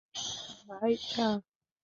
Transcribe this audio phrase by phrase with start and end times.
[0.69, 1.27] ভাই, চা।